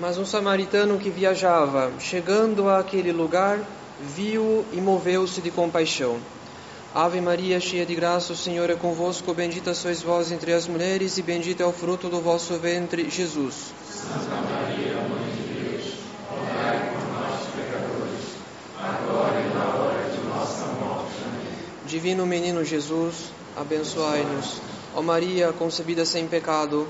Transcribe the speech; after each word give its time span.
Mas 0.00 0.16
um 0.16 0.24
samaritano 0.24 0.98
que 0.98 1.10
viajava, 1.10 1.92
chegando 1.98 2.68
àquele 2.68 3.12
lugar, 3.12 3.60
viu-o 4.00 4.64
e 4.72 4.80
moveu-se 4.80 5.40
de 5.40 5.50
compaixão. 5.50 6.18
Ave 6.94 7.20
Maria, 7.20 7.58
cheia 7.60 7.86
de 7.86 7.94
graça, 7.94 8.32
o 8.32 8.36
Senhor 8.36 8.68
é 8.68 8.74
convosco, 8.74 9.32
bendita 9.32 9.72
sois 9.74 10.02
vós 10.02 10.30
entre 10.30 10.52
as 10.52 10.66
mulheres, 10.66 11.16
e 11.16 11.22
bendito 11.22 11.62
é 11.62 11.66
o 11.66 11.72
fruto 11.72 12.08
do 12.08 12.20
vosso 12.20 12.54
ventre, 12.58 13.08
Jesus. 13.08 13.72
Santa 13.90 14.36
Maria, 14.42 14.96
Mãe 15.08 15.30
de 15.36 15.54
Deus, 15.54 15.94
rogai 16.28 16.92
por 16.92 17.08
nós, 17.12 17.40
pecadores, 17.56 18.36
agora 18.78 19.40
e 19.40 19.54
na 19.54 19.74
hora 19.74 20.10
de 20.10 20.26
nossa 20.26 20.66
morte. 20.66 21.14
Amém. 21.24 21.56
Divino 21.86 22.26
Menino 22.26 22.64
Jesus, 22.64 23.30
abençoai-nos. 23.56 24.60
Ó 24.94 25.00
Maria, 25.00 25.52
concebida 25.52 26.04
sem 26.04 26.26
pecado, 26.26 26.86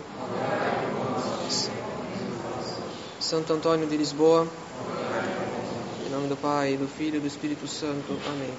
Santo 3.32 3.54
Antônio 3.54 3.86
de 3.86 3.96
Lisboa, 3.96 4.46
em 6.06 6.12
nome 6.12 6.28
do 6.28 6.36
Pai, 6.36 6.76
do 6.76 6.86
Filho 6.86 7.16
e 7.16 7.20
do 7.20 7.26
Espírito 7.26 7.66
Santo. 7.66 8.12
Amém. 8.28 8.50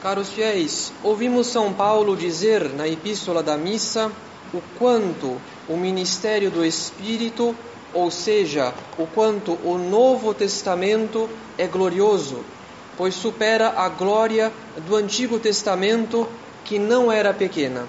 Caros 0.00 0.30
fiéis, 0.30 0.94
ouvimos 1.04 1.48
São 1.48 1.74
Paulo 1.74 2.16
dizer 2.16 2.70
na 2.70 2.88
Epístola 2.88 3.42
da 3.42 3.58
Missa 3.58 4.10
o 4.54 4.62
quanto 4.78 5.36
o 5.68 5.76
ministério 5.76 6.50
do 6.50 6.64
Espírito, 6.64 7.54
ou 7.92 8.10
seja, 8.10 8.72
o 8.96 9.06
quanto 9.08 9.58
o 9.62 9.76
Novo 9.76 10.32
Testamento 10.32 11.28
é 11.58 11.66
glorioso, 11.66 12.42
pois 12.96 13.14
supera 13.14 13.74
a 13.76 13.88
glória 13.88 14.52
do 14.86 14.96
Antigo 14.96 15.38
Testamento, 15.38 16.28
que 16.64 16.78
não 16.78 17.10
era 17.10 17.32
pequena. 17.32 17.86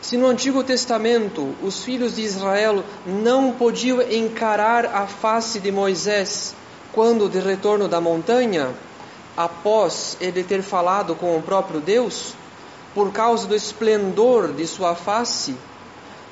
Se 0.00 0.16
no 0.16 0.26
Antigo 0.26 0.64
Testamento 0.64 1.54
os 1.62 1.84
filhos 1.84 2.16
de 2.16 2.22
Israel 2.22 2.82
não 3.06 3.52
podiam 3.52 4.00
encarar 4.02 4.86
a 4.86 5.06
face 5.06 5.60
de 5.60 5.70
Moisés 5.70 6.54
quando 6.92 7.28
de 7.28 7.38
retorno 7.38 7.86
da 7.86 8.00
montanha, 8.00 8.74
após 9.36 10.16
ele 10.20 10.42
ter 10.42 10.62
falado 10.62 11.14
com 11.14 11.36
o 11.36 11.42
próprio 11.42 11.80
Deus, 11.80 12.34
por 12.94 13.12
causa 13.12 13.46
do 13.46 13.54
esplendor 13.54 14.52
de 14.52 14.66
sua 14.66 14.94
face, 14.94 15.54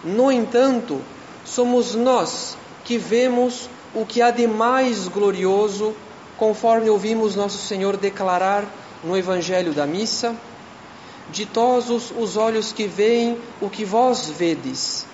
no 0.03 0.31
entanto, 0.33 1.01
somos 1.45 1.95
nós 1.95 2.57
que 2.85 2.99
vemos 2.99 3.69
o 3.95 4.05
que 4.05 4.21
há 4.21 4.31
de 4.31 4.47
mais 4.47 5.09
glorioso, 5.09 5.95
conforme 6.39 6.89
ouvimos 6.89 7.34
nosso 7.34 7.58
Senhor 7.58 7.97
declarar 7.97 8.64
no 9.05 9.17
Evangelho 9.17 9.75
da 9.75 9.86
Missa: 9.86 10.34
Ditosos 11.31 12.11
os 12.17 12.36
olhos 12.36 12.72
que 12.72 12.86
veem 12.86 13.36
o 13.61 13.69
que 13.69 13.84
vós 13.84 14.31
vedes, 14.31 15.05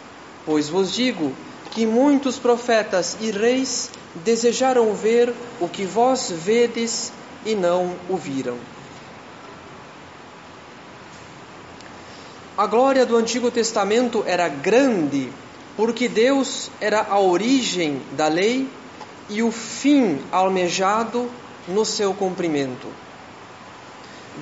pois 0.46 0.68
vos 0.68 0.92
digo 0.92 1.32
que 1.72 1.84
muitos 1.86 2.38
profetas 2.38 3.16
e 3.20 3.32
reis 3.32 3.90
desejaram 4.24 4.94
ver 4.94 5.34
o 5.60 5.68
que 5.68 5.84
vós 5.84 6.30
vedes 6.30 7.12
e 7.44 7.54
não 7.54 7.96
o 8.08 8.16
viram. 8.16 8.56
A 12.56 12.66
glória 12.66 13.04
do 13.04 13.16
Antigo 13.16 13.50
Testamento 13.50 14.22
era 14.24 14.46
grande, 14.46 15.32
porque 15.76 16.08
Deus 16.08 16.70
era 16.80 17.04
a 17.10 17.18
origem 17.18 18.00
da 18.12 18.28
lei 18.28 18.68
e 19.28 19.42
o 19.42 19.50
fim 19.50 20.20
almejado 20.30 21.30
no 21.66 21.84
seu 21.84 22.12
cumprimento. 22.14 22.86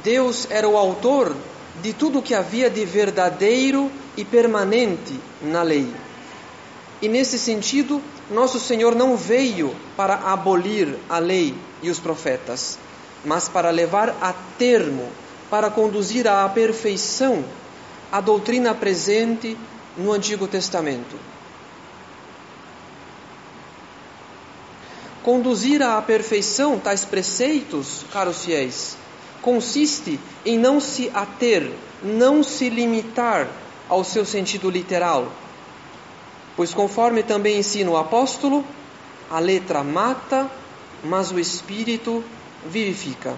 Deus 0.03 0.47
era 0.51 0.69
o 0.69 0.77
autor 0.77 1.37
de 1.83 1.93
tudo 1.93 2.19
o 2.19 2.23
que 2.23 2.35
havia 2.35 2.69
de 2.69 2.85
verdadeiro 2.85 3.91
e 4.17 4.25
permanente 4.25 5.19
na 5.41 5.63
lei. 5.63 5.93
E 7.01 7.09
nesse 7.09 7.39
sentido, 7.39 8.01
nosso 8.31 8.61
Senhor 8.61 8.95
não 8.95 9.17
veio 9.17 9.75
para 9.97 10.15
abolir 10.15 10.97
a 11.09 11.19
lei 11.19 11.55
e 11.83 11.91
os 11.91 11.99
profetas, 11.99 12.79
mas 13.25 13.49
para 13.49 13.71
levar 13.71 14.17
a 14.21 14.33
termo, 14.59 15.09
para 15.51 15.71
conduzir 15.71 16.27
à 16.29 16.49
perfeição 16.49 17.45
a 18.11 18.21
doutrina 18.21 18.75
presente 18.75 19.57
no 19.97 20.13
Antigo 20.13 20.47
Testamento. 20.47 21.17
Conduzir 25.23 25.83
à 25.83 26.03
perfeição 26.03 26.79
tais 26.79 27.05
preceitos, 27.05 28.05
caros 28.13 28.45
fiéis, 28.45 28.97
consiste 29.41 30.19
em 30.45 30.59
não 30.59 30.81
se 30.81 31.11
ater, 31.15 31.71
não 32.03 32.43
se 32.43 32.69
limitar 32.69 33.49
ao 33.89 34.03
seu 34.03 34.25
sentido 34.25 34.69
literal. 34.69 35.31
Pois, 36.57 36.75
conforme 36.75 37.23
também 37.23 37.59
ensina 37.59 37.91
o 37.91 37.97
apóstolo, 37.97 38.65
a 39.31 39.39
letra 39.39 39.83
mata, 39.85 40.51
mas 41.05 41.31
o 41.31 41.39
espírito 41.39 42.23
vivifica. 42.67 43.37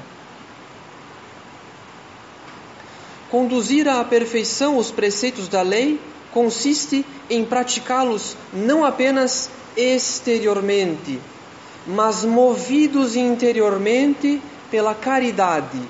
Conduzir 3.31 3.89
à 3.89 4.05
perfeição 4.05 4.79
os 4.79 4.91
preceitos 4.91 5.49
da 5.49 5.61
lei 5.61 6.01
consiste 6.33 7.05
em 7.29 7.45
praticá-los 7.45 8.37
não 8.53 8.85
apenas 8.85 9.51
exteriormente, 9.77 11.21
mas 11.87 12.25
movidos 12.25 13.17
interiormente 13.17 14.41
pela 14.71 14.95
caridade, 14.95 15.81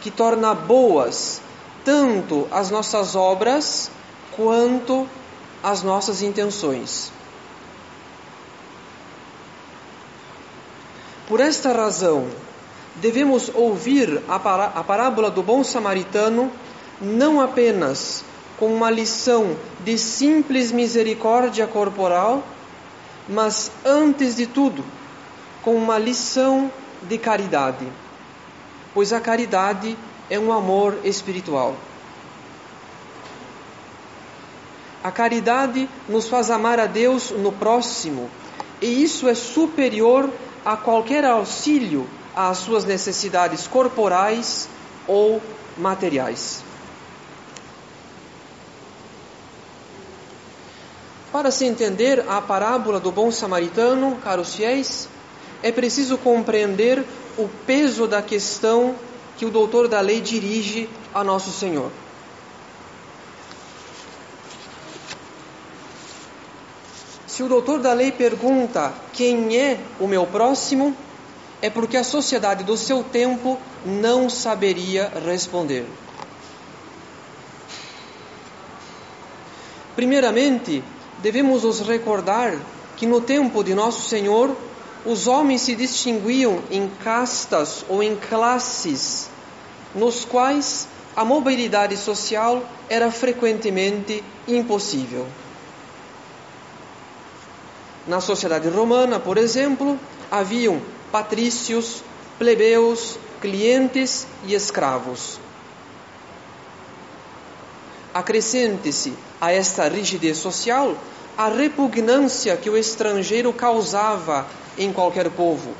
que 0.00 0.10
torna 0.10 0.54
boas 0.54 1.40
tanto 1.84 2.46
as 2.50 2.70
nossas 2.70 3.14
obras 3.16 3.90
quanto 4.32 5.08
as 5.62 5.82
nossas 5.82 6.22
intenções. 6.22 7.12
Por 11.26 11.40
esta 11.40 11.72
razão, 11.72 12.26
devemos 12.96 13.50
ouvir 13.54 14.22
a, 14.28 14.38
pará 14.38 14.72
a 14.74 14.84
parábola 14.84 15.30
do 15.30 15.42
bom 15.42 15.64
samaritano 15.64 16.50
não 17.00 17.40
apenas 17.40 18.24
com 18.58 18.66
uma 18.66 18.90
lição 18.90 19.56
de 19.80 19.98
simples 19.98 20.70
misericórdia 20.70 21.66
corporal, 21.66 22.42
mas 23.28 23.70
antes 23.84 24.36
de 24.36 24.46
tudo, 24.46 24.84
com 25.62 25.74
uma 25.76 25.98
lição 25.98 26.70
de 27.02 27.18
caridade, 27.18 27.86
pois 28.92 29.12
a 29.12 29.20
caridade 29.20 29.96
é 30.28 30.38
um 30.38 30.52
amor 30.52 30.98
espiritual. 31.04 31.76
A 35.02 35.10
caridade 35.10 35.88
nos 36.08 36.28
faz 36.28 36.50
amar 36.50 36.78
a 36.78 36.86
Deus 36.86 37.30
no 37.30 37.52
próximo, 37.52 38.30
e 38.80 39.02
isso 39.02 39.28
é 39.28 39.34
superior 39.34 40.30
a 40.64 40.76
qualquer 40.76 41.24
auxílio 41.24 42.06
às 42.34 42.58
suas 42.58 42.84
necessidades 42.84 43.66
corporais 43.66 44.68
ou 45.06 45.42
materiais. 45.76 46.62
Para 51.32 51.50
se 51.50 51.64
entender 51.64 52.22
a 52.28 52.42
parábola 52.42 53.00
do 53.00 53.10
bom 53.10 53.30
samaritano, 53.32 54.16
caros 54.16 54.54
fiéis, 54.54 55.08
é 55.62 55.72
preciso 55.72 56.18
compreender 56.18 57.02
o 57.38 57.48
peso 57.66 58.06
da 58.06 58.20
questão 58.20 58.94
que 59.38 59.46
o 59.46 59.50
doutor 59.50 59.88
da 59.88 59.98
lei 60.00 60.20
dirige 60.20 60.90
a 61.14 61.24
nosso 61.24 61.50
Senhor. 61.50 61.90
Se 67.26 67.42
o 67.42 67.48
doutor 67.48 67.80
da 67.80 67.94
lei 67.94 68.12
pergunta 68.12 68.92
quem 69.14 69.56
é 69.56 69.80
o 69.98 70.06
meu 70.06 70.26
próximo, 70.26 70.94
é 71.62 71.70
porque 71.70 71.96
a 71.96 72.04
sociedade 72.04 72.62
do 72.62 72.76
seu 72.76 73.02
tempo 73.02 73.58
não 73.86 74.28
saberia 74.28 75.10
responder. 75.24 75.86
Primeiramente, 79.96 80.84
devemos 81.22 81.62
nos 81.62 81.80
recordar 81.80 82.58
que 82.96 83.06
no 83.06 83.20
tempo 83.20 83.62
de 83.62 83.74
Nosso 83.74 84.08
Senhor, 84.08 84.54
os 85.04 85.26
homens 85.26 85.62
se 85.62 85.74
distinguiam 85.74 86.60
em 86.70 86.88
castas 87.02 87.84
ou 87.88 88.02
em 88.02 88.16
classes, 88.16 89.30
nos 89.94 90.24
quais 90.24 90.86
a 91.16 91.24
mobilidade 91.24 91.96
social 91.96 92.62
era 92.88 93.10
frequentemente 93.10 94.22
impossível. 94.46 95.26
Na 98.06 98.20
sociedade 98.20 98.68
romana, 98.68 99.20
por 99.20 99.38
exemplo, 99.38 99.98
haviam 100.30 100.80
patrícios, 101.10 102.02
plebeus, 102.38 103.18
clientes 103.40 104.26
e 104.44 104.54
escravos. 104.54 105.38
Acrescente-se 108.12 109.14
a 109.40 109.52
esta 109.52 109.88
rigidez 109.88 110.36
social 110.36 110.96
a 111.36 111.48
repugnância 111.48 112.56
que 112.56 112.68
o 112.68 112.76
estrangeiro 112.76 113.52
causava 113.52 114.46
em 114.76 114.92
qualquer 114.92 115.30
povo, 115.30 115.74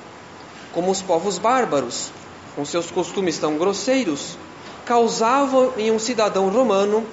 como 0.73 0.91
os 0.91 1.03
povos 1.03 1.39
bárbaros, 1.39 2.11
com 2.57 2.65
seus 2.65 2.91
costumes 2.91 3.39
tão 3.39 3.57
grosseiros, 3.57 4.37
causavam 4.85 5.73
em 5.77 5.91
um 5.91 5.99
cidadão 5.99 6.49
romano 6.49 7.07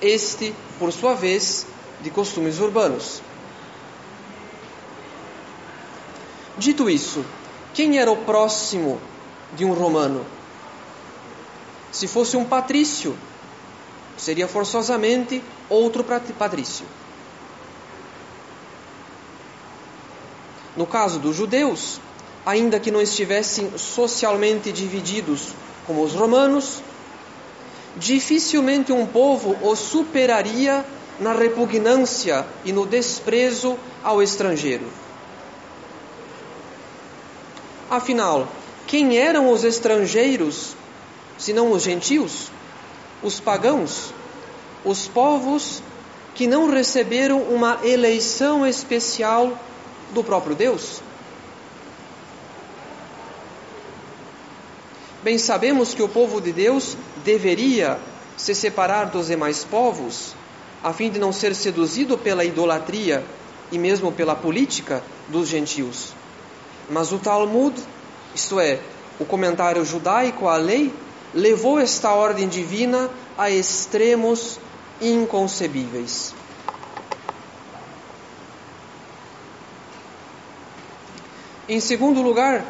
este, 0.00 0.54
por 0.78 0.92
sua 0.92 1.14
vez, 1.14 1.66
de 2.00 2.10
costumes 2.10 2.60
urbanos. 2.60 3.22
Dito 6.58 6.88
isso, 6.88 7.24
quem 7.74 7.98
era 7.98 8.10
o 8.10 8.16
próximo 8.16 9.00
de 9.54 9.64
um 9.64 9.72
romano? 9.72 10.24
Se 11.92 12.06
fosse 12.06 12.36
um 12.36 12.44
patrício, 12.44 13.16
seria 14.16 14.48
forçosamente 14.48 15.42
outro 15.68 16.04
patrício. 16.04 16.86
No 20.76 20.86
caso 20.86 21.18
dos 21.18 21.34
judeus, 21.34 22.00
ainda 22.44 22.78
que 22.78 22.90
não 22.90 23.00
estivessem 23.00 23.76
socialmente 23.78 24.70
divididos 24.70 25.48
como 25.86 26.02
os 26.02 26.12
romanos, 26.12 26.82
dificilmente 27.96 28.92
um 28.92 29.06
povo 29.06 29.56
os 29.62 29.78
superaria 29.78 30.84
na 31.18 31.32
repugnância 31.32 32.46
e 32.64 32.72
no 32.72 32.86
desprezo 32.86 33.78
ao 34.04 34.22
estrangeiro. 34.22 34.86
Afinal, 37.88 38.48
quem 38.86 39.16
eram 39.16 39.50
os 39.50 39.64
estrangeiros, 39.64 40.76
senão 41.38 41.72
os 41.72 41.82
gentios, 41.82 42.50
os 43.22 43.40
pagãos, 43.40 44.12
os 44.84 45.08
povos 45.08 45.82
que 46.34 46.46
não 46.46 46.68
receberam 46.68 47.40
uma 47.40 47.78
eleição 47.82 48.66
especial 48.66 49.58
do 50.12 50.22
próprio 50.24 50.54
Deus? 50.54 51.02
Bem 55.22 55.38
sabemos 55.38 55.92
que 55.92 56.02
o 56.02 56.08
povo 56.08 56.40
de 56.40 56.52
Deus 56.52 56.96
deveria 57.24 57.98
se 58.36 58.54
separar 58.54 59.06
dos 59.06 59.26
demais 59.26 59.64
povos, 59.64 60.34
a 60.84 60.92
fim 60.92 61.10
de 61.10 61.18
não 61.18 61.32
ser 61.32 61.54
seduzido 61.54 62.16
pela 62.16 62.44
idolatria 62.44 63.24
e 63.72 63.78
mesmo 63.78 64.12
pela 64.12 64.36
política 64.36 65.02
dos 65.28 65.48
gentios. 65.48 66.14
Mas 66.88 67.10
o 67.10 67.18
Talmud, 67.18 67.74
isto 68.34 68.60
é, 68.60 68.78
o 69.18 69.24
comentário 69.24 69.84
judaico 69.84 70.46
à 70.46 70.56
lei, 70.56 70.92
levou 71.34 71.80
esta 71.80 72.12
ordem 72.12 72.46
divina 72.46 73.10
a 73.36 73.50
extremos 73.50 74.60
inconcebíveis. 75.00 76.34
Em 81.68 81.80
segundo 81.80 82.22
lugar, 82.22 82.64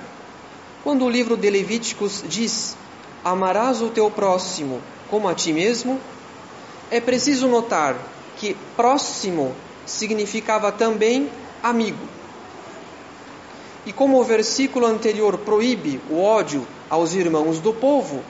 quando 0.83 1.05
o 1.05 1.11
livro 1.11 1.37
de 1.37 1.51
Levíticos 1.51 2.25
diz: 2.27 2.75
Amarás 3.23 3.83
o 3.83 3.91
teu 3.91 4.11
próximo 4.11 4.81
como 5.11 5.29
a 5.29 5.35
ti 5.35 5.53
mesmo, 5.53 6.01
é 6.91 6.99
preciso 6.99 7.47
notar 7.47 7.95
que 8.39 8.57
próximo 8.75 9.55
significava 9.85 10.73
também 10.73 11.29
amigo. 11.63 12.09
E 13.85 13.93
como 13.93 14.19
o 14.19 14.25
versículo 14.25 14.87
anterior 14.87 15.37
proíbe 15.39 16.01
o 16.11 16.23
ódio 16.23 16.67
aos 16.89 17.15
irmãos 17.15 17.61
do 17.61 17.75
povo, 17.75 18.23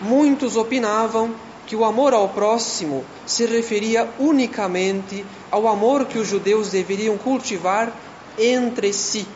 muitos 0.00 0.56
opinavam 0.56 1.34
que 1.66 1.74
o 1.74 1.84
amor 1.84 2.14
ao 2.14 2.28
próximo 2.28 3.04
se 3.26 3.44
referia 3.44 4.08
unicamente 4.20 5.26
ao 5.50 5.66
amor 5.66 6.06
que 6.06 6.18
os 6.18 6.28
judeus 6.28 6.70
deveriam 6.70 7.18
cultivar 7.18 7.92
entre 8.38 8.92
si 8.92 9.26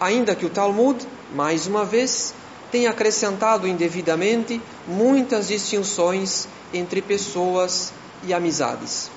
ainda 0.00 0.34
que 0.34 0.46
o 0.46 0.50
Talmud, 0.50 1.06
mais 1.32 1.66
uma 1.66 1.84
vez, 1.84 2.34
tenha 2.70 2.90
acrescentado 2.90 3.66
indevidamente 3.66 4.60
muitas 4.86 5.48
distinções 5.48 6.46
entre 6.72 7.00
pessoas 7.00 7.92
e 8.22 8.32
amizades. 8.32 9.10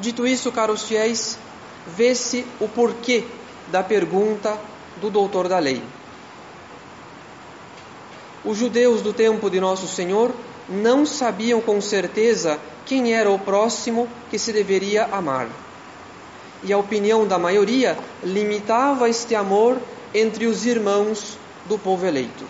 Dito 0.00 0.26
isso, 0.26 0.50
caros 0.50 0.82
fiéis, 0.82 1.38
vê-se 1.86 2.44
o 2.58 2.68
porquê 2.68 3.24
da 3.68 3.82
pergunta 3.82 4.58
do 5.00 5.10
doutor 5.10 5.48
da 5.48 5.58
lei. 5.58 5.80
Os 8.44 8.58
judeus 8.58 9.00
do 9.00 9.12
tempo 9.12 9.48
de 9.48 9.60
Nosso 9.60 9.86
Senhor 9.86 10.34
não 10.68 11.06
sabiam 11.06 11.60
com 11.60 11.80
certeza 11.80 12.58
quem 12.84 13.14
era 13.14 13.30
o 13.30 13.38
próximo 13.38 14.08
que 14.28 14.38
se 14.38 14.52
deveria 14.52 15.04
amar 15.04 15.48
e 16.62 16.72
a 16.72 16.78
opinião 16.78 17.26
da 17.26 17.38
maioria 17.38 17.98
limitava 18.22 19.08
este 19.08 19.34
amor 19.34 19.78
entre 20.14 20.46
os 20.46 20.64
irmãos 20.64 21.38
do 21.66 21.78
povo 21.78 22.06
eleito. 22.06 22.44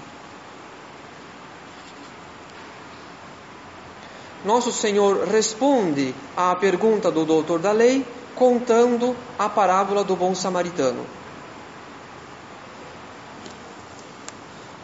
Nosso 4.45 4.73
Senhor 4.73 5.29
responde 5.29 6.15
à 6.37 6.55
pergunta 6.57 7.11
do 7.11 7.25
doutor 7.25 7.61
da 7.61 7.71
lei 7.71 8.05
contando 8.35 9.17
a 9.39 9.49
parábola 9.49 10.03
do 10.03 10.17
bom 10.17 10.35
samaritano. 10.35 11.07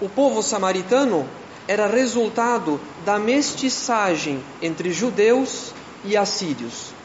O 0.00 0.08
povo 0.08 0.42
samaritano 0.42 1.28
era 1.66 1.88
resultado 1.88 2.80
da 3.04 3.18
mestiçagem 3.18 4.42
entre 4.62 4.92
judeus 4.92 5.72
e 6.04 6.16
assírios 6.16 6.97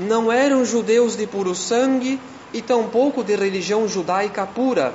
não 0.00 0.32
eram 0.32 0.64
judeus 0.64 1.14
de 1.14 1.26
puro 1.26 1.54
sangue 1.54 2.18
e 2.54 2.62
tampouco 2.62 3.22
de 3.22 3.36
religião 3.36 3.86
judaica 3.86 4.46
pura, 4.46 4.94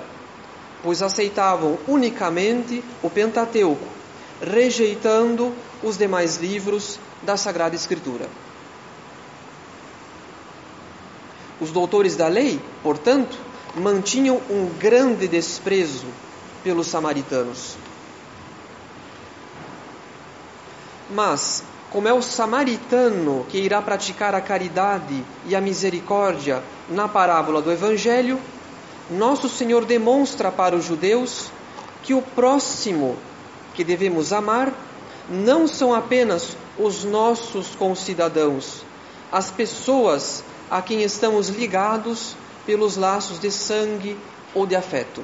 pois 0.81 1.01
aceitavam 1.03 1.77
unicamente 1.87 2.83
o 3.03 3.09
Pentateuco, 3.09 3.85
rejeitando 4.41 5.53
os 5.83 5.95
demais 5.95 6.37
livros 6.37 6.99
da 7.21 7.37
Sagrada 7.37 7.75
Escritura. 7.75 8.27
Os 11.61 11.71
doutores 11.71 12.15
da 12.15 12.27
lei, 12.27 12.59
portanto, 12.81 13.37
mantinham 13.75 14.41
um 14.49 14.69
grande 14.79 15.27
desprezo 15.27 16.07
pelos 16.63 16.87
samaritanos. 16.87 17.77
Mas 21.11 21.63
como 21.91 22.07
é 22.07 22.13
o 22.13 22.21
samaritano 22.21 23.45
que 23.49 23.57
irá 23.57 23.81
praticar 23.81 24.35
a 24.35 24.41
caridade 24.41 25.23
e 25.45 25.55
a 25.55 25.61
misericórdia 25.61 26.61
na 26.89 27.07
parábola 27.07 27.61
do 27.61 27.71
Evangelho, 27.71 28.39
nosso 29.09 29.47
Senhor 29.47 29.85
demonstra 29.85 30.51
para 30.51 30.75
os 30.75 30.85
judeus 30.85 31.51
que 32.03 32.13
o 32.13 32.21
próximo 32.21 33.17
que 33.73 33.83
devemos 33.83 34.33
amar 34.33 34.73
não 35.29 35.67
são 35.67 35.93
apenas 35.93 36.55
os 36.77 37.03
nossos 37.03 37.75
concidadãos, 37.75 38.83
as 39.31 39.49
pessoas 39.49 40.43
a 40.69 40.81
quem 40.81 41.03
estamos 41.03 41.49
ligados 41.49 42.35
pelos 42.65 42.97
laços 42.97 43.39
de 43.39 43.51
sangue 43.51 44.17
ou 44.53 44.65
de 44.65 44.75
afeto. 44.75 45.23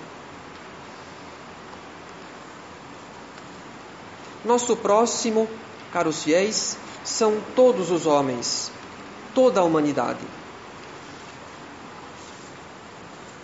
Nosso 4.43 4.75
próximo 4.75 5.47
caros 5.91 6.23
fiéis, 6.23 6.77
são 7.03 7.39
todos 7.55 7.91
os 7.91 8.05
homens, 8.05 8.71
toda 9.33 9.59
a 9.59 9.63
humanidade. 9.63 10.19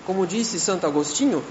Como 0.06 0.25
disse 0.25 0.60
Santo 0.60 0.88
Agostinho, 0.88 1.44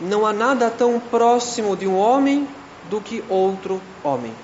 não 0.00 0.26
há 0.26 0.32
nada 0.32 0.70
tão 0.70 1.00
próximo 1.00 1.76
de 1.76 1.86
um 1.86 1.96
homem 1.96 2.46
do 2.88 3.00
que 3.00 3.24
outro 3.28 3.80
homem. 4.02 4.34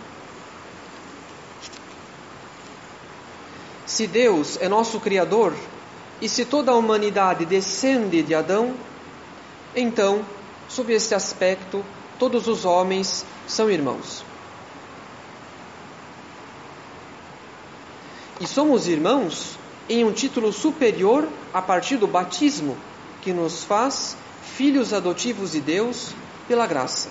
Se 3.84 4.06
Deus 4.06 4.58
é 4.60 4.68
nosso 4.68 5.00
Criador 5.00 5.54
e 6.20 6.28
se 6.28 6.44
toda 6.44 6.72
a 6.72 6.74
humanidade 6.74 7.44
descende 7.44 8.22
de 8.22 8.34
Adão, 8.34 8.74
então, 9.74 10.24
sob 10.68 10.92
este 10.92 11.14
aspecto, 11.14 11.84
todos 12.18 12.48
os 12.48 12.64
homens 12.64 13.24
são 13.46 13.70
irmãos. 13.70 14.24
E 18.40 18.46
somos 18.46 18.86
irmãos 18.86 19.58
em 19.88 20.04
um 20.04 20.12
título 20.12 20.52
superior 20.52 21.26
a 21.54 21.62
partir 21.62 21.96
do 21.96 22.06
batismo, 22.06 22.76
que 23.22 23.32
nos 23.32 23.64
faz 23.64 24.16
filhos 24.42 24.92
adotivos 24.92 25.52
de 25.52 25.60
Deus 25.60 26.14
pela 26.46 26.66
graça. 26.66 27.08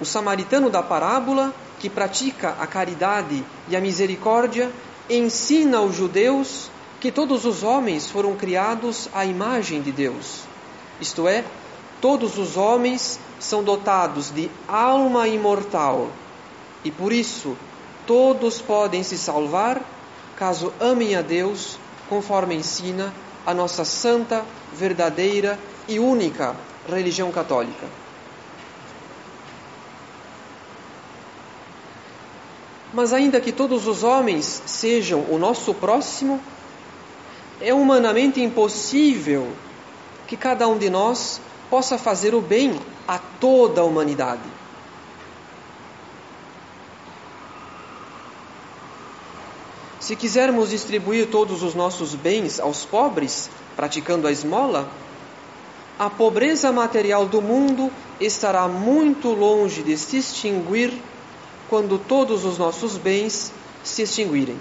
O 0.00 0.04
samaritano 0.04 0.70
da 0.70 0.82
parábola, 0.82 1.54
que 1.78 1.90
pratica 1.90 2.56
a 2.58 2.66
caridade 2.66 3.44
e 3.68 3.76
a 3.76 3.80
misericórdia, 3.80 4.70
ensina 5.08 5.78
aos 5.78 5.94
judeus 5.94 6.70
que 7.00 7.12
todos 7.12 7.44
os 7.44 7.62
homens 7.62 8.10
foram 8.10 8.34
criados 8.34 9.10
à 9.12 9.26
imagem 9.26 9.82
de 9.82 9.92
Deus. 9.92 10.40
Isto 11.00 11.28
é, 11.28 11.44
todos 12.00 12.38
os 12.38 12.56
homens 12.56 13.20
são 13.38 13.62
dotados 13.62 14.30
de 14.30 14.50
alma 14.66 15.28
imortal 15.28 16.10
e 16.84 16.90
por 16.90 17.12
isso 17.12 17.56
todos 18.06 18.60
podem 18.60 19.02
se 19.02 19.16
salvar 19.16 19.80
caso 20.36 20.72
amem 20.80 21.14
a 21.14 21.22
Deus 21.22 21.78
conforme 22.08 22.54
ensina 22.54 23.12
a 23.46 23.54
nossa 23.54 23.84
santa, 23.84 24.44
verdadeira 24.72 25.58
e 25.86 25.98
única 25.98 26.56
religião 26.88 27.30
católica. 27.30 27.86
Mas 32.92 33.12
ainda 33.12 33.40
que 33.40 33.52
todos 33.52 33.86
os 33.88 34.04
homens 34.04 34.62
sejam 34.66 35.24
o 35.28 35.38
nosso 35.38 35.74
próximo, 35.74 36.40
é 37.60 37.74
humanamente 37.74 38.40
impossível 38.40 39.48
que 40.26 40.36
cada 40.36 40.68
um 40.68 40.78
de 40.78 40.88
nós 40.88 41.40
possa 41.68 41.98
fazer 41.98 42.34
o 42.34 42.40
bem 42.40 42.78
a 43.06 43.18
toda 43.18 43.80
a 43.80 43.84
humanidade. 43.84 44.63
Se 50.04 50.14
quisermos 50.14 50.68
distribuir 50.68 51.30
todos 51.30 51.62
os 51.62 51.74
nossos 51.74 52.14
bens 52.14 52.60
aos 52.60 52.84
pobres, 52.84 53.48
praticando 53.74 54.28
a 54.28 54.30
esmola, 54.30 54.86
a 55.98 56.10
pobreza 56.10 56.70
material 56.70 57.24
do 57.24 57.40
mundo 57.40 57.90
estará 58.20 58.68
muito 58.68 59.30
longe 59.30 59.82
de 59.82 59.96
se 59.96 60.18
extinguir 60.18 60.92
quando 61.70 61.98
todos 61.98 62.44
os 62.44 62.58
nossos 62.58 62.98
bens 62.98 63.50
se 63.82 64.02
extinguirem. 64.02 64.58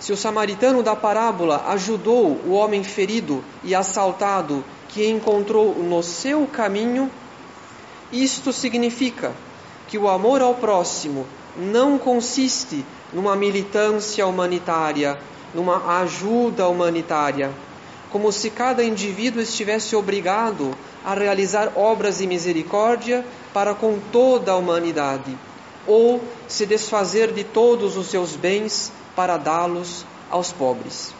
Se 0.00 0.12
o 0.12 0.16
samaritano 0.16 0.82
da 0.82 0.96
parábola 0.96 1.66
ajudou 1.68 2.32
o 2.44 2.50
homem 2.50 2.82
ferido 2.82 3.44
e 3.62 3.76
assaltado 3.76 4.64
que 4.88 5.08
encontrou 5.08 5.72
no 5.76 6.02
seu 6.02 6.48
caminho, 6.48 7.08
isto 8.10 8.52
significa 8.52 9.32
que 9.88 9.98
o 9.98 10.08
amor 10.08 10.40
ao 10.40 10.54
próximo 10.54 11.26
não 11.56 11.98
consiste 11.98 12.84
numa 13.12 13.36
militância 13.36 14.26
humanitária, 14.26 15.18
numa 15.54 16.00
ajuda 16.00 16.68
humanitária, 16.68 17.52
como 18.10 18.32
se 18.32 18.50
cada 18.50 18.82
indivíduo 18.82 19.42
estivesse 19.42 19.94
obrigado 19.94 20.76
a 21.04 21.14
realizar 21.14 21.72
obras 21.76 22.18
de 22.18 22.26
misericórdia 22.26 23.24
para 23.52 23.74
com 23.74 23.98
toda 24.10 24.52
a 24.52 24.56
humanidade, 24.56 25.36
ou 25.86 26.22
se 26.48 26.66
desfazer 26.66 27.32
de 27.32 27.44
todos 27.44 27.96
os 27.96 28.08
seus 28.08 28.34
bens 28.34 28.92
para 29.14 29.36
dá-los 29.36 30.04
aos 30.30 30.52
pobres. 30.52 31.14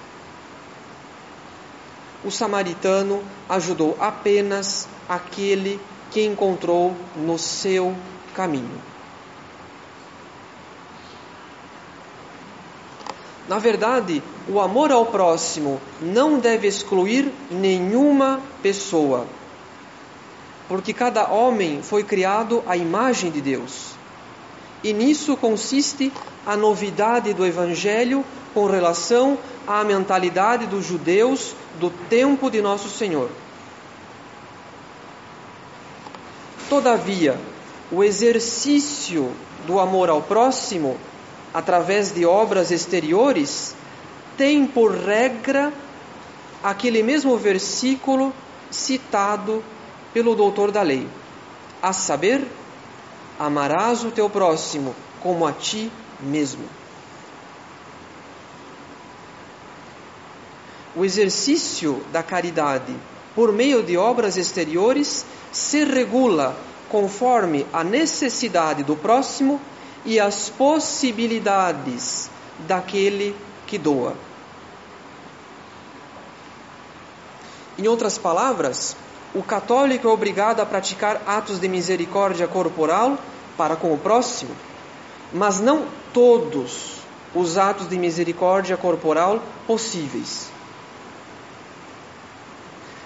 O 2.25 2.30
samaritano 2.30 3.23
ajudou 3.49 3.97
apenas 4.00 4.88
aquele 5.09 5.78
que 6.11 6.25
encontrou 6.25 6.97
no 7.14 7.38
seu 7.38 7.94
caminho. 8.34 8.80
Na 13.48 13.58
verdade, 13.58 14.22
o 14.48 14.58
amor 14.60 14.90
ao 14.90 15.06
próximo 15.06 15.80
não 16.00 16.38
deve 16.38 16.66
excluir 16.66 17.30
nenhuma 17.50 18.40
pessoa, 18.62 19.26
porque 20.66 20.92
cada 20.92 21.30
homem 21.30 21.82
foi 21.82 22.02
criado 22.02 22.62
à 22.66 22.76
imagem 22.76 23.30
de 23.30 23.40
Deus. 23.40 23.92
E 24.82 24.92
nisso 24.92 25.36
consiste 25.36 26.12
a 26.46 26.56
novidade 26.56 27.32
do 27.32 27.46
Evangelho 27.46 28.24
com 28.52 28.66
relação 28.66 29.38
à 29.66 29.84
mentalidade 29.84 30.66
dos 30.66 30.84
judeus 30.84 31.54
do 31.78 31.90
tempo 32.08 32.50
de 32.50 32.62
Nosso 32.62 32.88
Senhor. 32.88 33.30
Todavia, 36.68 37.38
o 37.90 38.02
exercício 38.02 39.32
do 39.66 39.78
amor 39.78 40.08
ao 40.08 40.22
próximo 40.22 40.98
através 41.52 42.12
de 42.12 42.26
obras 42.26 42.70
exteriores, 42.70 43.76
tem 44.36 44.66
por 44.66 44.92
regra 44.92 45.72
aquele 46.62 47.02
mesmo 47.02 47.36
versículo 47.38 48.32
citado 48.70 49.62
pelo 50.12 50.34
doutor 50.34 50.72
da 50.72 50.82
lei, 50.82 51.06
a 51.80 51.92
saber, 51.92 52.44
amarás 53.38 54.04
o 54.04 54.10
teu 54.10 54.28
próximo 54.28 54.94
como 55.20 55.46
a 55.46 55.52
ti 55.52 55.90
mesmo. 56.20 56.64
O 60.96 61.04
exercício 61.04 62.04
da 62.12 62.22
caridade 62.22 62.94
por 63.34 63.52
meio 63.52 63.82
de 63.82 63.96
obras 63.96 64.36
exteriores 64.36 65.24
se 65.52 65.84
regula 65.84 66.56
conforme 66.94 67.66
a 67.72 67.82
necessidade 67.82 68.84
do 68.84 68.94
próximo 68.94 69.60
e 70.04 70.20
as 70.20 70.48
possibilidades 70.48 72.30
daquele 72.68 73.34
que 73.66 73.76
doa. 73.76 74.14
Em 77.76 77.88
outras 77.88 78.16
palavras, 78.16 78.96
o 79.34 79.42
católico 79.42 80.06
é 80.06 80.10
obrigado 80.12 80.60
a 80.60 80.66
praticar 80.66 81.20
atos 81.26 81.58
de 81.58 81.66
misericórdia 81.66 82.46
corporal 82.46 83.18
para 83.56 83.74
com 83.74 83.92
o 83.92 83.98
próximo, 83.98 84.54
mas 85.32 85.58
não 85.58 85.86
todos 86.12 86.98
os 87.34 87.58
atos 87.58 87.88
de 87.88 87.98
misericórdia 87.98 88.76
corporal 88.76 89.42
possíveis. 89.66 90.53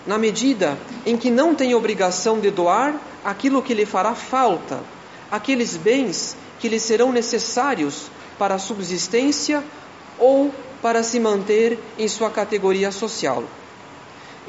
Na 0.08 0.16
medida 0.16 0.78
em 1.04 1.18
que 1.18 1.30
não 1.30 1.54
tem 1.54 1.74
obrigação 1.74 2.40
de 2.40 2.50
doar 2.50 2.98
aquilo 3.22 3.62
que 3.62 3.74
lhe 3.74 3.84
fará 3.84 4.14
falta, 4.14 4.82
aqueles 5.30 5.76
bens 5.76 6.34
que 6.58 6.66
lhe 6.66 6.80
serão 6.80 7.12
necessários 7.12 8.10
para 8.38 8.54
a 8.54 8.58
subsistência 8.58 9.62
ou 10.18 10.50
para 10.80 11.02
se 11.02 11.20
manter 11.20 11.78
em 11.98 12.08
sua 12.08 12.30
categoria 12.30 12.90
social. 12.90 13.44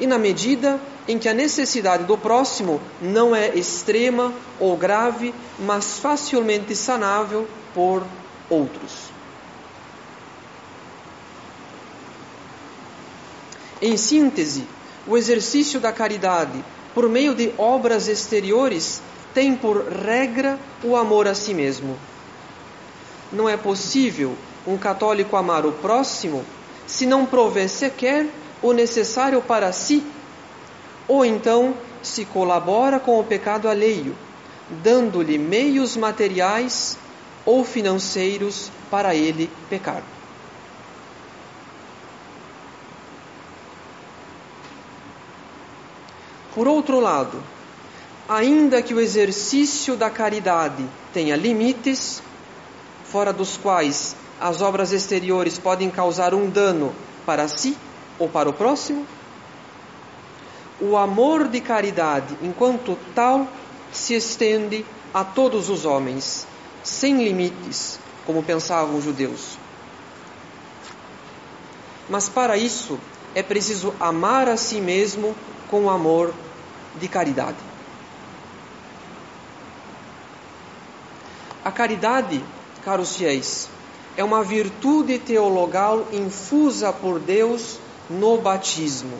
E 0.00 0.06
na 0.06 0.16
medida 0.16 0.80
em 1.06 1.18
que 1.18 1.28
a 1.28 1.34
necessidade 1.34 2.04
do 2.04 2.16
próximo 2.16 2.80
não 2.98 3.36
é 3.36 3.54
extrema 3.54 4.32
ou 4.58 4.78
grave, 4.78 5.34
mas 5.58 5.98
facilmente 5.98 6.74
sanável 6.74 7.46
por 7.74 8.02
outros. 8.48 9.10
Em 13.82 13.98
síntese, 13.98 14.66
o 15.06 15.16
exercício 15.16 15.80
da 15.80 15.92
caridade 15.92 16.64
por 16.94 17.08
meio 17.08 17.34
de 17.34 17.52
obras 17.56 18.08
exteriores 18.08 19.00
tem 19.32 19.54
por 19.54 19.86
regra 19.88 20.58
o 20.82 20.96
amor 20.96 21.28
a 21.28 21.34
si 21.34 21.54
mesmo. 21.54 21.96
Não 23.32 23.48
é 23.48 23.56
possível 23.56 24.34
um 24.66 24.76
católico 24.76 25.36
amar 25.36 25.64
o 25.64 25.72
próximo 25.72 26.44
se 26.86 27.06
não 27.06 27.24
prover 27.24 27.68
sequer 27.68 28.26
o 28.60 28.72
necessário 28.72 29.40
para 29.40 29.72
si, 29.72 30.04
ou 31.06 31.24
então 31.24 31.74
se 32.02 32.24
colabora 32.24 32.98
com 32.98 33.18
o 33.18 33.24
pecado 33.24 33.68
alheio, 33.68 34.14
dando-lhe 34.82 35.38
meios 35.38 35.96
materiais 35.96 36.98
ou 37.44 37.64
financeiros 37.64 38.70
para 38.90 39.14
ele 39.14 39.50
pecar. 39.68 40.02
Por 46.54 46.66
outro 46.66 46.98
lado, 46.98 47.42
ainda 48.28 48.82
que 48.82 48.94
o 48.94 49.00
exercício 49.00 49.96
da 49.96 50.10
caridade 50.10 50.84
tenha 51.12 51.36
limites, 51.36 52.22
fora 53.04 53.32
dos 53.32 53.56
quais 53.56 54.16
as 54.40 54.62
obras 54.62 54.92
exteriores 54.92 55.58
podem 55.58 55.90
causar 55.90 56.34
um 56.34 56.48
dano 56.48 56.94
para 57.26 57.46
si 57.46 57.76
ou 58.18 58.28
para 58.28 58.48
o 58.48 58.52
próximo, 58.52 59.06
o 60.80 60.96
amor 60.96 61.46
de 61.48 61.60
caridade, 61.60 62.36
enquanto 62.42 62.96
tal, 63.14 63.46
se 63.92 64.14
estende 64.14 64.84
a 65.12 65.22
todos 65.24 65.68
os 65.68 65.84
homens, 65.84 66.46
sem 66.82 67.22
limites, 67.22 67.98
como 68.24 68.42
pensavam 68.42 68.96
os 68.96 69.04
judeus. 69.04 69.58
Mas 72.08 72.28
para 72.28 72.56
isso 72.56 72.98
é 73.34 73.42
preciso 73.42 73.94
amar 74.00 74.48
a 74.48 74.56
si 74.56 74.80
mesmo 74.80 75.34
com 75.68 75.88
amor 75.88 76.32
de 77.00 77.08
caridade. 77.08 77.56
A 81.64 81.70
caridade, 81.70 82.42
caros 82.82 83.16
fiéis, 83.16 83.68
é 84.16 84.24
uma 84.24 84.42
virtude 84.42 85.18
teologal 85.18 86.06
infusa 86.12 86.92
por 86.92 87.20
Deus 87.20 87.78
no 88.08 88.38
batismo, 88.38 89.16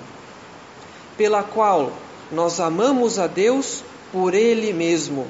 pela 1.17 1.43
qual 1.43 1.93
nós 2.33 2.59
amamos 2.59 3.19
a 3.19 3.27
Deus 3.27 3.85
por 4.11 4.35
Ele 4.35 4.73
mesmo, 4.73 5.29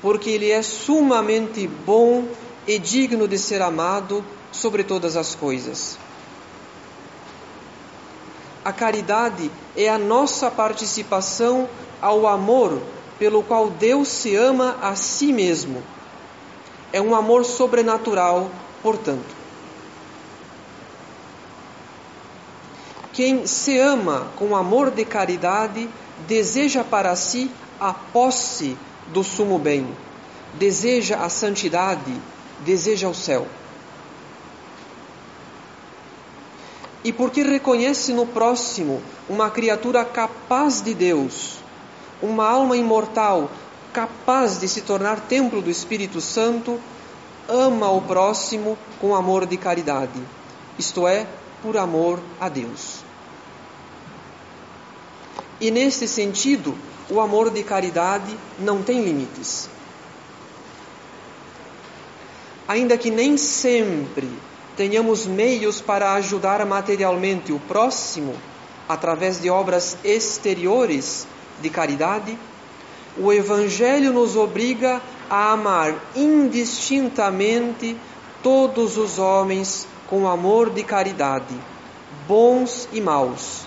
porque 0.00 0.30
Ele 0.30 0.50
é 0.50 0.62
sumamente 0.62 1.66
bom 1.66 2.28
e 2.66 2.78
digno 2.78 3.26
de 3.26 3.38
ser 3.38 3.60
amado 3.60 4.24
sobre 4.52 4.84
todas 4.84 5.16
as 5.16 5.34
coisas. 5.34 5.98
A 8.64 8.72
caridade 8.72 9.50
é 9.76 9.88
a 9.88 9.98
nossa 9.98 10.50
participação 10.50 11.68
ao 12.00 12.26
amor 12.26 12.80
pelo 13.18 13.42
qual 13.42 13.70
Deus 13.70 14.08
se 14.08 14.34
ama 14.34 14.76
a 14.80 14.96
si 14.96 15.32
mesmo 15.32 15.82
é 16.94 17.00
um 17.00 17.12
amor 17.12 17.44
sobrenatural, 17.44 18.48
portanto. 18.80 19.34
Quem 23.12 23.48
se 23.48 23.76
ama 23.80 24.28
com 24.36 24.54
amor 24.54 24.92
de 24.92 25.04
caridade 25.04 25.90
deseja 26.28 26.84
para 26.84 27.16
si 27.16 27.50
a 27.80 27.92
posse 27.92 28.78
do 29.08 29.24
sumo 29.24 29.58
bem, 29.58 29.88
deseja 30.54 31.16
a 31.16 31.28
santidade, 31.28 32.14
deseja 32.60 33.08
o 33.08 33.14
céu. 33.14 33.48
E 37.04 37.12
porque 37.12 37.42
reconhece 37.42 38.14
no 38.14 38.26
próximo 38.26 39.02
uma 39.28 39.50
criatura 39.50 40.02
capaz 40.04 40.80
de 40.80 40.94
Deus, 40.94 41.58
uma 42.22 42.48
alma 42.48 42.76
imortal 42.76 43.50
capaz 43.92 44.58
de 44.58 44.66
se 44.66 44.80
tornar 44.80 45.20
templo 45.20 45.62
do 45.62 45.70
Espírito 45.70 46.20
Santo, 46.20 46.80
ama 47.48 47.90
o 47.90 48.00
próximo 48.00 48.76
com 49.00 49.14
amor 49.14 49.46
de 49.46 49.56
caridade, 49.56 50.20
isto 50.78 51.06
é, 51.06 51.26
por 51.62 51.76
amor 51.76 52.18
a 52.40 52.48
Deus. 52.48 53.04
E 55.60 55.70
neste 55.70 56.08
sentido, 56.08 56.76
o 57.08 57.20
amor 57.20 57.50
de 57.50 57.62
caridade 57.62 58.36
não 58.58 58.82
tem 58.82 59.04
limites. 59.04 59.68
Ainda 62.66 62.96
que 62.96 63.10
nem 63.10 63.36
sempre 63.36 64.28
tenhamos 64.76 65.26
meios 65.26 65.80
para 65.80 66.14
ajudar 66.14 66.64
materialmente 66.66 67.52
o 67.52 67.58
próximo 67.60 68.34
através 68.88 69.40
de 69.40 69.48
obras 69.48 69.96
exteriores 70.04 71.26
de 71.60 71.70
caridade, 71.70 72.38
o 73.16 73.32
Evangelho 73.32 74.12
nos 74.12 74.36
obriga 74.36 75.00
a 75.30 75.52
amar 75.52 75.94
indistintamente 76.14 77.96
todos 78.42 78.98
os 78.98 79.18
homens 79.18 79.86
com 80.08 80.28
amor 80.28 80.70
de 80.70 80.82
caridade, 80.82 81.54
bons 82.28 82.88
e 82.92 83.00
maus, 83.00 83.62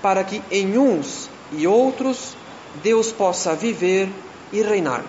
para 0.00 0.22
que 0.22 0.42
em 0.50 0.78
uns 0.78 1.28
e 1.50 1.66
outros 1.66 2.36
Deus 2.82 3.10
possa 3.10 3.54
viver 3.54 4.08
e 4.52 4.62
reinar. 4.62 5.04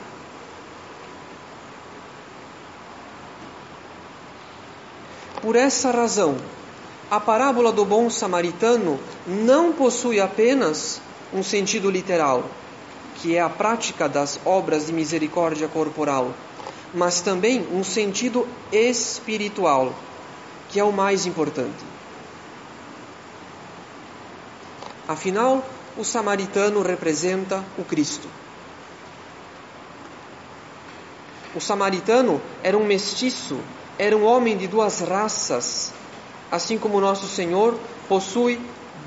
Por 5.44 5.58
essa 5.58 5.92
razão, 5.92 6.38
a 7.12 7.20
parábola 7.20 7.70
do 7.74 7.84
bom 7.84 8.10
samaritano 8.10 8.98
não 9.28 9.74
possui 9.74 10.22
apenas 10.22 11.02
um 11.34 11.44
sentido 11.44 11.92
literal, 11.92 12.46
que 13.16 13.36
é 13.36 13.42
a 13.42 13.50
prática 13.50 14.08
das 14.08 14.40
obras 14.46 14.86
de 14.86 14.94
misericórdia 14.94 15.68
corporal, 15.68 16.34
mas 16.94 17.20
também 17.20 17.68
um 17.74 17.84
sentido 17.84 18.48
espiritual, 18.72 19.94
que 20.70 20.80
é 20.80 20.84
o 20.86 20.94
mais 20.94 21.26
importante. 21.26 21.84
Afinal, 25.06 25.62
o 25.98 26.06
samaritano 26.06 26.82
representa 26.82 27.62
o 27.78 27.84
Cristo. 27.84 28.30
O 31.54 31.60
samaritano 31.60 32.42
era 32.64 32.78
um 32.78 32.86
mestiço 32.86 33.60
era 33.98 34.16
um 34.18 34.26
homem 34.26 34.58
de 34.58 34.68
duas 34.68 35.00
raças, 35.02 35.94
assim 36.52 36.78
como 36.78 37.00
nosso 37.00 37.28
Senhor 37.28 37.78
possui 38.10 38.60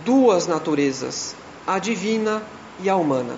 duas 0.05 0.47
naturezas, 0.47 1.35
a 1.67 1.79
divina 1.79 2.43
e 2.81 2.89
a 2.89 2.97
humana. 2.97 3.37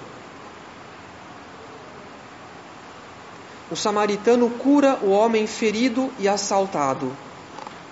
O 3.70 3.76
samaritano 3.76 4.48
cura 4.50 4.98
o 5.02 5.10
homem 5.10 5.46
ferido 5.46 6.10
e 6.18 6.28
assaltado, 6.28 7.12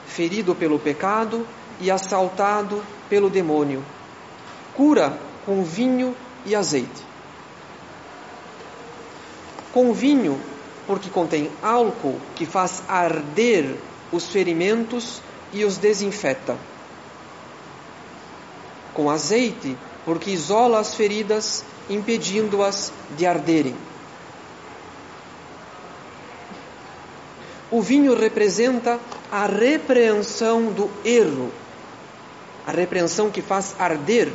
ferido 0.06 0.54
pelo 0.54 0.78
pecado 0.78 1.46
e 1.80 1.90
assaltado 1.90 2.82
pelo 3.08 3.28
demônio. 3.28 3.84
Cura 4.74 5.18
com 5.44 5.62
vinho 5.62 6.14
e 6.46 6.54
azeite. 6.54 7.04
Com 9.72 9.92
vinho 9.92 10.40
porque 10.86 11.10
contém 11.10 11.50
álcool 11.62 12.20
que 12.34 12.46
faz 12.46 12.82
arder 12.88 13.76
os 14.12 14.26
ferimentos 14.28 15.20
e 15.52 15.64
os 15.64 15.76
desinfeta. 15.78 16.56
Com 18.94 19.10
azeite, 19.10 19.76
porque 20.04 20.30
isola 20.30 20.78
as 20.78 20.94
feridas, 20.94 21.64
impedindo-as 21.90 22.92
de 23.16 23.26
arderem. 23.26 23.76
O 27.70 27.82
vinho 27.82 28.14
representa 28.14 29.00
a 29.30 29.46
repreensão 29.46 30.72
do 30.72 30.88
erro, 31.04 31.50
a 32.64 32.70
repreensão 32.70 33.28
que 33.28 33.42
faz 33.42 33.74
arder, 33.78 34.32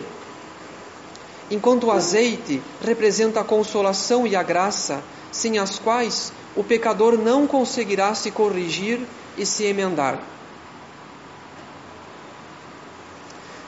enquanto 1.50 1.86
o 1.86 1.92
azeite 1.92 2.62
representa 2.82 3.40
a 3.40 3.44
consolação 3.44 4.28
e 4.28 4.36
a 4.36 4.44
graça, 4.44 5.02
sem 5.32 5.58
as 5.58 5.80
quais 5.80 6.34
o 6.56 6.64
pecador 6.64 7.18
não 7.18 7.48
conseguirá 7.48 8.14
se 8.14 8.32
corrigir 8.32 9.00
e 9.38 9.46
se 9.46 9.64
emendar. 9.64 10.20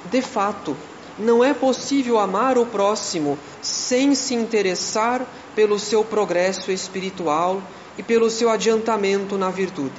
De 0.05 0.21
fato, 0.21 0.75
não 1.17 1.43
é 1.43 1.53
possível 1.53 2.19
amar 2.19 2.57
o 2.57 2.65
próximo 2.65 3.37
sem 3.61 4.15
se 4.15 4.33
interessar 4.33 5.25
pelo 5.55 5.79
seu 5.79 6.03
progresso 6.03 6.71
espiritual 6.71 7.61
e 7.97 8.03
pelo 8.03 8.29
seu 8.29 8.49
adiantamento 8.49 9.37
na 9.37 9.49
virtude. 9.49 9.93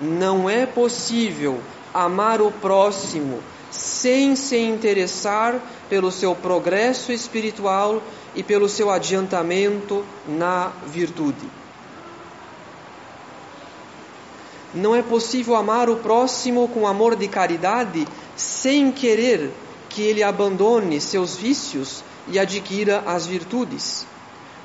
Não 0.00 0.50
é 0.50 0.66
possível 0.66 1.60
amar 1.94 2.42
o 2.42 2.50
próximo 2.50 3.40
sem 3.76 4.34
se 4.34 4.56
interessar 4.56 5.60
pelo 5.88 6.10
seu 6.10 6.34
progresso 6.34 7.12
espiritual 7.12 8.02
e 8.34 8.42
pelo 8.42 8.68
seu 8.68 8.90
adiantamento 8.90 10.04
na 10.26 10.72
virtude. 10.86 11.46
Não 14.74 14.94
é 14.94 15.02
possível 15.02 15.54
amar 15.54 15.88
o 15.88 15.96
próximo 15.96 16.68
com 16.68 16.86
amor 16.86 17.16
de 17.16 17.28
caridade 17.28 18.06
sem 18.34 18.90
querer 18.90 19.52
que 19.88 20.02
ele 20.02 20.22
abandone 20.22 21.00
seus 21.00 21.36
vícios 21.36 22.02
e 22.28 22.38
adquira 22.38 23.02
as 23.06 23.26
virtudes, 23.26 24.06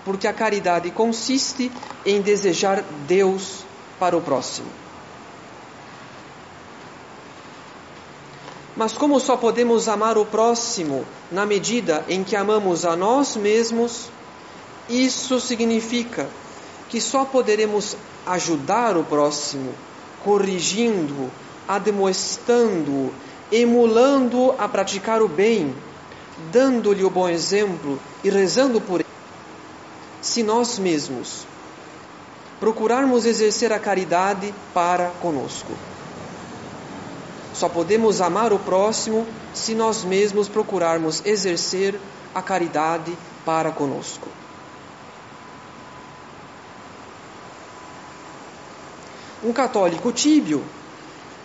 porque 0.04 0.28
a 0.28 0.34
caridade 0.34 0.89
consiste 0.91 1.71
em 2.06 2.21
desejar 2.21 2.84
Deus 3.08 3.63
para 4.00 4.17
o 4.17 4.21
próximo. 4.21 4.67
Mas 8.75 8.93
como 8.93 9.19
só 9.19 9.36
podemos 9.36 9.88
amar 9.88 10.17
o 10.17 10.25
próximo 10.25 11.05
na 11.31 11.45
medida 11.45 12.05
em 12.07 12.23
que 12.23 12.36
amamos 12.36 12.86
a 12.86 12.95
nós 12.95 13.36
mesmos, 13.36 14.10
isso 14.89 15.39
significa 15.39 16.27
que 16.89 17.01
só 17.01 17.25
poderemos 17.25 17.95
ajudar 18.25 18.97
o 18.97 19.03
próximo, 19.03 19.73
corrigindo-o, 20.23 21.29
admoestando-o, 21.67 23.12
emulando-o 23.51 24.55
a 24.57 24.67
praticar 24.67 25.21
o 25.21 25.27
bem, 25.27 25.73
dando-lhe 26.51 27.03
o 27.03 27.10
bom 27.10 27.27
exemplo 27.27 27.99
e 28.23 28.29
rezando 28.29 28.79
por 28.79 29.01
ele, 29.01 29.10
se 30.21 30.43
nós 30.43 30.79
mesmos 30.79 31.45
procurarmos 32.60 33.25
exercer 33.25 33.73
a 33.73 33.79
caridade 33.79 34.53
para 34.73 35.07
conosco. 35.21 35.90
Só 37.62 37.69
podemos 37.69 38.21
amar 38.21 38.52
o 38.52 38.58
próximo 38.58 39.24
se 39.54 39.76
nós 39.76 40.04
mesmos 40.04 40.50
procurarmos 40.50 41.24
exercer 41.24 41.93
a 42.34 42.41
caridade 42.41 43.15
para 43.45 43.69
conosco. 43.69 44.28
Um 49.43 49.54
católico 49.54 50.12
tíbio, 50.12 50.63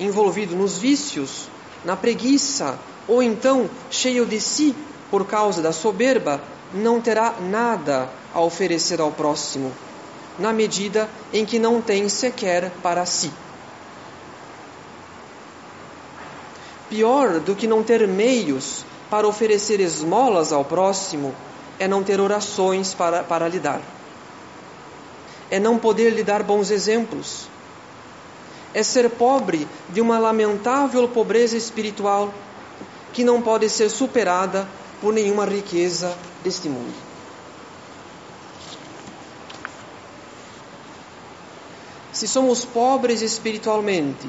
envolvido 0.01 0.57
nos 0.57 0.79
vícios, 0.79 1.51
na 1.85 1.95
preguiça, 1.95 2.79
ou 3.07 3.23
então 3.23 3.69
cheio 3.91 4.25
de 4.25 4.41
si 4.41 4.75
por 5.11 5.27
causa 5.27 5.61
da 5.61 5.71
soberba, 5.71 6.41
não 6.73 6.99
terá 6.99 7.35
nada 7.43 8.09
a 8.33 8.41
oferecer 8.41 9.03
ao 9.03 9.13
próximo, 9.13 9.71
na 10.39 10.51
medida 10.51 11.11
em 11.31 11.45
que 11.45 11.59
não 11.59 11.83
tem 11.83 12.09
sequer 12.09 12.71
para 12.83 13.05
si. 13.05 13.31
Pior 16.89 17.41
do 17.41 17.55
que 17.55 17.67
não 17.67 17.83
ter 17.83 18.07
meios 18.07 18.85
para 19.11 19.27
oferecer 19.27 19.81
esmolas 19.81 20.53
ao 20.53 20.65
próximo 20.65 21.35
é 21.79 21.89
não 21.89 22.03
ter 22.03 22.21
orações 22.21 22.95
para, 22.95 23.23
para 23.23 23.49
lhe 23.49 23.59
dar. 23.59 23.81
É 25.51 25.59
não 25.59 25.79
poder 25.79 26.11
lhe 26.11 26.23
dar 26.23 26.43
bons 26.43 26.71
exemplos. 26.71 27.49
É 28.73 28.83
ser 28.83 29.11
pobre 29.11 29.67
de 29.89 30.01
uma 30.01 30.19
lamentável 30.19 31.09
pobreza 31.09 31.57
espiritual 31.57 32.33
que 33.13 33.25
não 33.25 33.41
pode 33.41 33.69
ser 33.71 33.89
superada 33.89 34.69
por 35.01 35.13
nenhuma 35.13 35.45
riqueza 35.45 36.17
deste 36.43 36.69
mundo. 36.69 36.95
Se 42.13 42.27
somos 42.27 42.65
pobres 42.65 43.21
espiritualmente, 43.21 44.29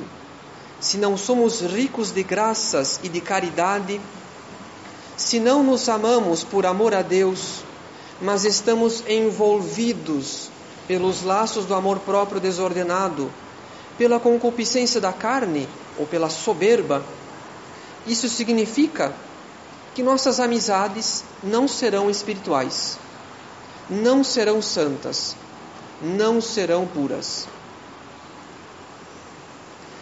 se 0.80 0.98
não 0.98 1.18
somos 1.18 1.62
ricos 1.62 2.12
de 2.12 2.24
graças 2.24 3.00
e 3.04 3.10
de 3.10 3.22
caridade, 3.22 4.00
se 5.16 5.40
não 5.40 5.64
nos 5.64 5.90
amamos 5.90 6.44
por 6.44 6.66
amor 6.66 6.94
a 6.94 7.02
Deus, 7.02 7.64
mas 8.22 8.46
estamos 8.46 9.04
envolvidos 9.08 10.50
pelos 10.88 11.24
laços 11.24 11.66
do 11.66 11.74
amor 11.74 12.00
próprio 12.00 12.40
desordenado, 12.40 13.32
pela 13.98 14.20
concupiscência 14.20 15.02
da 15.02 15.12
carne 15.12 15.68
ou 15.98 16.06
pela 16.06 16.30
soberba, 16.30 17.04
isso 18.06 18.30
significa 18.30 19.14
que 19.94 20.04
nossas 20.04 20.40
amizades 20.40 21.24
não 21.44 21.68
serão 21.68 22.10
espirituais, 22.10 23.00
não 23.90 24.24
serão 24.24 24.62
santas, 24.62 25.36
não 26.02 26.40
serão 26.40 26.86
puras. 26.86 27.48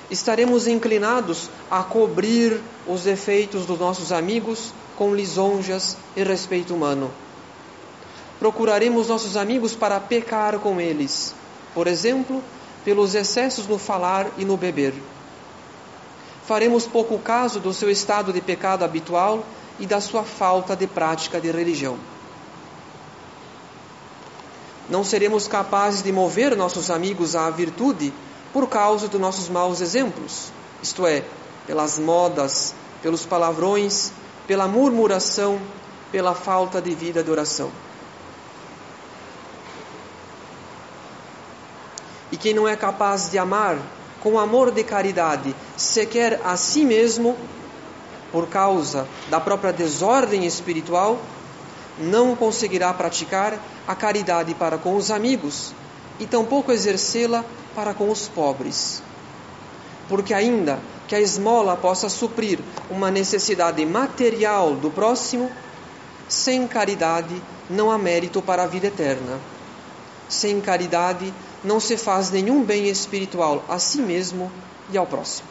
Estaremos 0.09 0.67
inclinados 0.67 1.49
a 1.69 1.83
cobrir 1.83 2.61
os 2.87 3.01
defeitos 3.03 3.65
dos 3.65 3.79
nossos 3.79 4.11
amigos 4.11 4.73
com 4.95 5.15
lisonjas 5.15 5.97
e 6.15 6.23
respeito 6.23 6.75
humano. 6.75 7.11
Procuraremos 8.39 9.07
nossos 9.07 9.35
amigos 9.35 9.75
para 9.75 9.99
pecar 9.99 10.59
com 10.59 10.79
eles, 10.79 11.33
por 11.73 11.87
exemplo, 11.87 12.43
pelos 12.83 13.15
excessos 13.15 13.67
no 13.67 13.79
falar 13.79 14.27
e 14.37 14.45
no 14.45 14.55
beber. 14.55 14.93
Faremos 16.45 16.85
pouco 16.85 17.17
caso 17.17 17.59
do 17.59 17.73
seu 17.73 17.89
estado 17.89 18.31
de 18.31 18.39
pecado 18.39 18.85
habitual 18.85 19.43
e 19.79 19.87
da 19.87 19.99
sua 19.99 20.23
falta 20.23 20.75
de 20.75 20.85
prática 20.85 21.41
de 21.41 21.49
religião. 21.49 21.97
Não 24.87 25.03
seremos 25.03 25.47
capazes 25.47 26.03
de 26.03 26.11
mover 26.11 26.55
nossos 26.55 26.91
amigos 26.91 27.35
à 27.35 27.49
virtude 27.49 28.13
por 28.55 28.69
causa 28.69 29.09
dos 29.09 29.19
nossos 29.19 29.49
maus 29.49 29.81
exemplos, 29.81 30.49
isto 30.81 31.05
é, 31.05 31.25
pelas 31.67 31.99
modas, 31.99 32.73
pelos 33.01 33.25
palavrões, 33.25 34.13
pela 34.47 34.65
murmuração, 34.65 35.59
pela 36.09 36.33
falta 36.33 36.81
de 36.81 36.95
vida 36.95 37.21
de 37.21 37.29
oração. 37.29 37.69
E 42.31 42.37
quem 42.37 42.53
não 42.53 42.65
é 42.65 42.77
capaz 42.77 43.29
de 43.29 43.37
amar 43.37 43.77
com 44.21 44.39
amor 44.39 44.71
de 44.71 44.85
caridade, 44.85 45.53
sequer 45.75 46.39
a 46.45 46.55
si 46.55 46.85
mesmo, 46.85 47.35
por 48.31 48.47
causa 48.47 49.05
da 49.29 49.41
própria 49.41 49.73
desordem 49.73 50.45
espiritual, 50.45 51.19
não 51.99 52.37
conseguirá 52.37 52.93
praticar 52.93 53.59
a 53.85 53.93
caridade 53.93 54.55
para 54.55 54.77
com 54.77 54.95
os 54.95 55.11
amigos 55.11 55.73
e 56.19 56.25
tampouco 56.25 56.71
exercê-la 56.71 57.43
para 57.73 57.93
com 57.93 58.09
os 58.09 58.27
pobres. 58.27 59.01
Porque, 60.07 60.33
ainda 60.33 60.79
que 61.07 61.15
a 61.15 61.19
esmola 61.19 61.75
possa 61.75 62.09
suprir 62.09 62.59
uma 62.89 63.11
necessidade 63.11 63.85
material 63.85 64.75
do 64.75 64.89
próximo, 64.89 65.51
sem 66.27 66.67
caridade 66.67 67.41
não 67.69 67.91
há 67.91 67.97
mérito 67.97 68.41
para 68.41 68.63
a 68.63 68.67
vida 68.67 68.87
eterna. 68.87 69.39
Sem 70.27 70.59
caridade 70.59 71.33
não 71.63 71.79
se 71.79 71.97
faz 71.97 72.31
nenhum 72.31 72.63
bem 72.63 72.87
espiritual 72.87 73.63
a 73.67 73.77
si 73.77 74.01
mesmo 74.01 74.51
e 74.91 74.97
ao 74.97 75.05
próximo. 75.05 75.47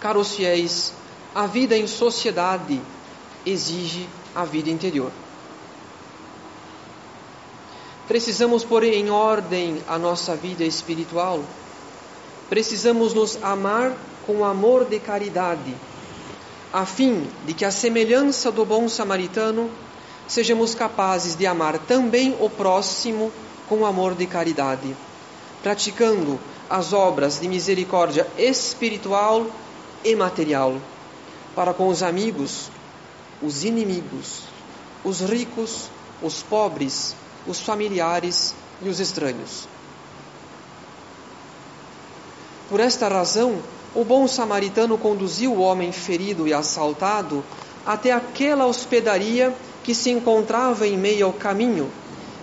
Caros 0.00 0.34
fiéis, 0.34 0.92
a 1.34 1.46
vida 1.46 1.76
em 1.76 1.86
sociedade 1.86 2.80
exige 3.44 4.08
a 4.34 4.44
vida 4.44 4.70
interior. 4.70 5.10
Precisamos 8.08 8.62
pôr 8.62 8.84
em 8.84 9.10
ordem 9.10 9.82
a 9.88 9.98
nossa 9.98 10.36
vida 10.36 10.62
espiritual. 10.62 11.40
Precisamos 12.48 13.12
nos 13.12 13.42
amar 13.42 13.96
com 14.24 14.44
amor 14.44 14.84
de 14.84 15.00
caridade, 15.00 15.74
a 16.72 16.86
fim 16.86 17.26
de 17.44 17.52
que, 17.52 17.64
a 17.64 17.70
semelhança 17.70 18.52
do 18.52 18.64
bom 18.64 18.88
samaritano, 18.88 19.68
sejamos 20.28 20.74
capazes 20.74 21.34
de 21.34 21.46
amar 21.46 21.78
também 21.78 22.36
o 22.40 22.48
próximo 22.48 23.32
com 23.68 23.84
amor 23.84 24.14
de 24.14 24.26
caridade, 24.26 24.96
praticando 25.62 26.38
as 26.70 26.92
obras 26.92 27.40
de 27.40 27.48
misericórdia 27.48 28.26
espiritual 28.38 29.46
e 30.04 30.14
material 30.14 30.76
para 31.56 31.72
com 31.72 31.88
os 31.88 32.02
amigos, 32.02 32.70
os 33.42 33.64
inimigos, 33.64 34.42
os 35.02 35.20
ricos, 35.20 35.88
os 36.22 36.42
pobres, 36.42 37.16
os 37.46 37.60
familiares 37.60 38.54
e 38.82 38.88
os 38.88 39.00
estranhos. 39.00 39.68
Por 42.68 42.80
esta 42.80 43.08
razão, 43.08 43.60
o 43.94 44.04
bom 44.04 44.26
samaritano 44.26 44.98
conduziu 44.98 45.52
o 45.52 45.60
homem 45.60 45.92
ferido 45.92 46.46
e 46.46 46.52
assaltado 46.52 47.44
até 47.86 48.12
aquela 48.12 48.66
hospedaria 48.66 49.54
que 49.84 49.94
se 49.94 50.10
encontrava 50.10 50.86
em 50.86 50.98
meio 50.98 51.26
ao 51.26 51.32
caminho, 51.32 51.90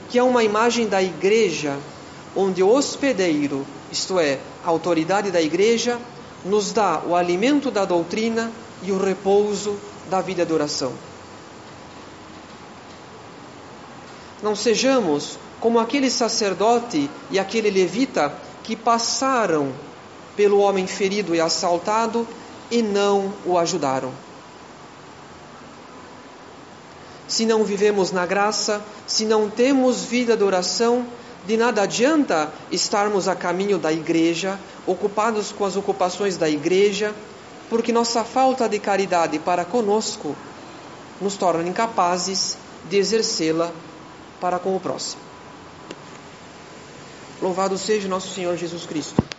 que 0.10 0.18
é 0.18 0.24
uma 0.24 0.44
imagem 0.44 0.88
da 0.88 1.04
igreja, 1.04 1.78
onde 2.36 2.64
o 2.64 2.70
hospedeiro, 2.70 3.68
isto 3.92 4.18
é, 4.18 4.40
a 4.64 4.70
autoridade 4.70 5.30
da 5.30 5.42
igreja, 5.42 6.00
nos 6.46 6.72
dá 6.72 7.02
o 7.06 7.16
alimento 7.16 7.70
da 7.70 7.84
doutrina 7.84 8.50
e 8.82 8.92
o 8.92 8.98
repouso 8.98 9.78
da 10.10 10.22
vida 10.22 10.46
de 10.46 10.54
oração. 10.54 10.94
Não 14.44 14.58
sejamos 14.58 15.40
como 15.62 15.80
aquele 15.80 16.12
sacerdote 16.12 17.10
e 17.32 17.40
aquele 17.40 17.70
levita 17.70 18.38
que 18.62 18.76
passaram 18.76 19.72
pelo 20.36 20.60
homem 20.60 20.86
ferido 20.86 21.34
e 21.34 21.40
assaltado 21.40 22.28
e 22.70 22.82
não 22.82 23.32
o 23.46 23.58
ajudaram. 23.58 24.12
Se 27.26 27.46
não 27.46 27.64
vivemos 27.64 28.12
na 28.12 28.26
graça, 28.26 28.84
se 29.08 29.24
não 29.24 29.50
temos 29.50 30.04
vida 30.04 30.36
de 30.36 30.44
oração, 30.44 31.06
de 31.48 31.56
nada 31.56 31.84
adianta 31.84 32.52
estarmos 32.70 33.30
a 33.30 33.36
caminho 33.36 33.78
da 33.78 33.94
igreja, 33.94 34.60
ocupados 34.86 35.54
com 35.54 35.64
as 35.64 35.78
ocupações 35.78 36.36
da 36.36 36.50
igreja, 36.50 37.16
porque 37.70 37.94
nossa 37.94 38.26
falta 38.26 38.68
de 38.68 38.78
caridade 38.78 39.40
para 39.40 39.64
conosco 39.64 40.36
nos 41.22 41.38
torna 41.38 41.68
incapazes 41.68 42.58
de 42.90 42.98
exercê-la 42.98 43.72
para 44.44 44.60
com 44.60 44.76
o 44.76 44.80
próximo. 44.80 45.22
Louvado 47.42 47.78
seja 47.78 48.10
nosso 48.10 48.28
Senhor 48.34 48.58
Jesus 48.58 48.86
Cristo. 48.86 49.33